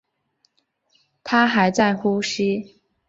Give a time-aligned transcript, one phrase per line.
[1.23, 2.81] 她还在呼吸